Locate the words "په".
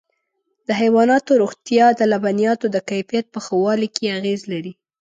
3.33-3.39